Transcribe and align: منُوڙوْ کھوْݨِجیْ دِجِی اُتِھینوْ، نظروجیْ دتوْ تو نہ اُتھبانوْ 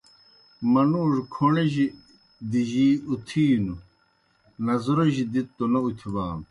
منُوڙوْ 0.71 1.21
کھوْݨِجیْ 1.33 1.87
دِجِی 2.51 2.87
اُتِھینوْ، 3.09 3.75
نظروجیْ 4.65 5.25
دتوْ 5.33 5.51
تو 5.57 5.63
نہ 5.71 5.79
اُتھبانوْ 5.85 6.39